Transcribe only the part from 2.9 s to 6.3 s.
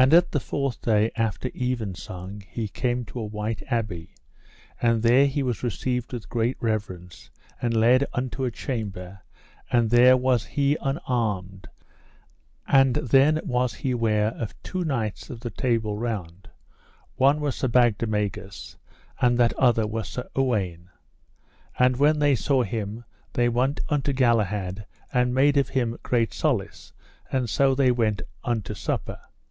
to a White Abbey, and there he was received with